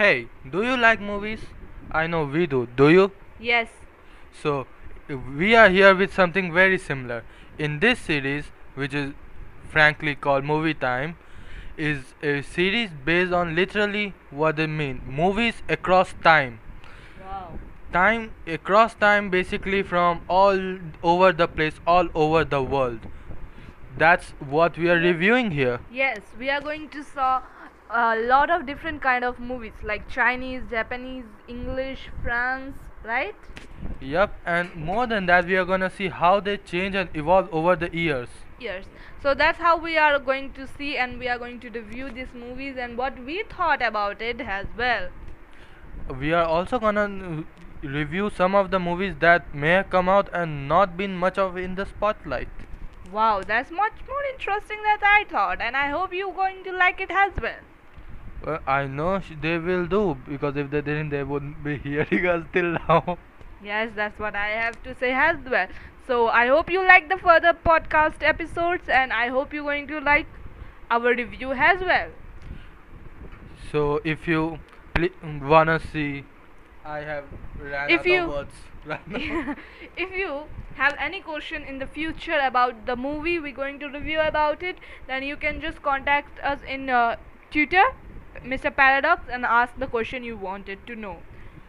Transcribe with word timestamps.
Hey, 0.00 0.28
do 0.50 0.62
you 0.62 0.78
like 0.78 0.98
movies? 0.98 1.40
I 1.92 2.06
know 2.06 2.24
we 2.24 2.46
do. 2.46 2.66
Do 2.74 2.88
you? 2.88 3.12
Yes. 3.38 3.68
So, 4.42 4.66
we 5.36 5.54
are 5.54 5.68
here 5.68 5.94
with 5.94 6.14
something 6.14 6.54
very 6.54 6.78
similar. 6.78 7.22
In 7.58 7.80
this 7.80 7.98
series, 7.98 8.46
which 8.76 8.94
is 8.94 9.12
frankly 9.68 10.14
called 10.14 10.42
Movie 10.44 10.72
Time, 10.72 11.16
is 11.76 12.14
a 12.22 12.40
series 12.40 12.88
based 13.04 13.34
on 13.34 13.54
literally 13.54 14.14
what 14.30 14.56
they 14.56 14.66
mean 14.66 15.02
movies 15.06 15.62
across 15.68 16.14
time. 16.24 16.60
Wow. 17.22 17.58
Time 17.92 18.30
across 18.46 18.94
time, 18.94 19.28
basically 19.28 19.82
from 19.82 20.22
all 20.28 20.78
over 21.02 21.30
the 21.30 21.46
place, 21.46 21.74
all 21.86 22.08
over 22.14 22.42
the 22.42 22.62
world. 22.62 23.00
That's 23.98 24.30
what 24.38 24.78
we 24.78 24.88
are 24.88 24.98
reviewing 24.98 25.50
here. 25.50 25.80
Yes, 25.92 26.20
we 26.38 26.48
are 26.50 26.60
going 26.60 26.88
to 26.90 27.02
saw 27.02 27.42
a 27.90 28.16
lot 28.16 28.50
of 28.50 28.66
different 28.66 29.02
kind 29.02 29.24
of 29.24 29.38
movies 29.40 29.72
like 29.82 30.08
Chinese, 30.08 30.62
Japanese, 30.70 31.24
English, 31.48 32.08
France, 32.22 32.76
right? 33.04 33.34
Yep, 34.00 34.34
and 34.46 34.74
more 34.76 35.06
than 35.06 35.26
that, 35.26 35.46
we 35.46 35.56
are 35.56 35.64
gonna 35.64 35.90
see 35.90 36.08
how 36.08 36.40
they 36.40 36.56
change 36.56 36.94
and 36.94 37.08
evolve 37.14 37.48
over 37.52 37.74
the 37.76 37.94
years. 37.94 38.28
Yes. 38.60 38.84
So 39.22 39.34
that's 39.34 39.58
how 39.58 39.76
we 39.76 39.96
are 39.98 40.18
going 40.18 40.52
to 40.52 40.66
see 40.66 40.96
and 40.96 41.18
we 41.18 41.28
are 41.28 41.38
going 41.38 41.60
to 41.60 41.70
review 41.70 42.10
these 42.10 42.32
movies 42.34 42.76
and 42.78 42.96
what 42.96 43.18
we 43.24 43.42
thought 43.42 43.82
about 43.82 44.22
it 44.22 44.40
as 44.40 44.66
well. 44.76 45.08
We 46.18 46.32
are 46.32 46.44
also 46.44 46.78
gonna 46.78 47.44
review 47.82 48.30
some 48.30 48.54
of 48.54 48.70
the 48.70 48.78
movies 48.78 49.14
that 49.20 49.54
may 49.54 49.70
have 49.70 49.90
come 49.90 50.08
out 50.08 50.28
and 50.32 50.68
not 50.68 50.96
been 50.96 51.16
much 51.16 51.38
of 51.38 51.56
in 51.56 51.74
the 51.74 51.86
spotlight. 51.86 52.48
Wow, 53.12 53.42
that's 53.42 53.70
much 53.70 53.92
more 54.06 54.22
interesting 54.32 54.78
than 54.82 54.98
I 55.02 55.24
thought 55.28 55.60
and 55.60 55.76
I 55.76 55.88
hope 55.88 56.12
you're 56.12 56.32
going 56.32 56.62
to 56.64 56.72
like 56.72 57.00
it 57.00 57.10
as 57.10 57.32
well. 57.42 57.60
Well, 58.44 58.60
I 58.66 58.86
know 58.86 59.20
they 59.42 59.58
will 59.58 59.86
do 59.86 60.16
because 60.28 60.56
if 60.56 60.70
they 60.70 60.80
didn't, 60.80 61.10
they 61.10 61.24
wouldn't 61.24 61.62
be 61.62 61.76
hearing 61.84 62.26
us 62.26 62.44
till 62.52 62.72
now. 62.88 63.18
Yes, 63.62 63.90
that's 63.94 64.18
what 64.18 64.34
I 64.34 64.48
have 64.48 64.82
to 64.84 64.94
say 64.94 65.12
as 65.12 65.36
well. 65.50 65.66
So 66.06 66.28
I 66.28 66.46
hope 66.46 66.70
you 66.70 66.84
like 66.86 67.08
the 67.08 67.18
further 67.18 67.52
podcast 67.52 68.22
episodes 68.22 68.88
and 68.88 69.12
I 69.12 69.28
hope 69.28 69.52
you're 69.52 69.64
going 69.64 69.86
to 69.88 70.00
like 70.00 70.26
our 70.90 71.14
review 71.14 71.52
as 71.52 71.80
well. 71.80 72.08
So 73.70 74.00
if 74.04 74.26
you 74.26 74.58
pl- 74.94 75.10
wanna 75.42 75.78
see, 75.78 76.24
I 76.90 77.00
have 77.08 77.24
ran 77.62 77.90
If 77.90 78.00
out 78.00 78.06
you- 78.06 78.22
of 78.24 78.28
words 78.30 78.54
right 78.92 79.08
now. 79.08 79.54
if 80.04 80.14
you 80.20 80.30
have 80.76 80.96
any 81.06 81.20
question 81.20 81.62
in 81.72 81.78
the 81.78 81.86
future 81.86 82.38
about 82.42 82.86
the 82.86 82.96
movie 82.96 83.38
we're 83.38 83.56
going 83.60 83.78
to 83.80 83.88
review 83.88 84.20
about 84.20 84.62
it, 84.62 84.78
then 85.06 85.22
you 85.22 85.36
can 85.36 85.60
just 85.60 85.82
contact 85.82 86.38
us 86.52 86.58
in 86.76 86.88
uh, 86.88 87.16
Twitter, 87.50 87.84
Mr. 88.44 88.74
Paradox, 88.74 89.28
and 89.30 89.44
ask 89.44 89.78
the 89.78 89.86
question 89.86 90.24
you 90.24 90.36
wanted 90.36 90.86
to 90.86 90.96
know. 90.96 91.16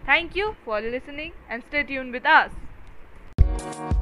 Thank 0.06 0.36
you 0.36 0.56
for 0.66 0.82
listening 0.82 1.34
and 1.50 1.64
stay 1.70 1.84
tuned 1.84 2.14
with 2.14 2.26
us. 2.26 4.01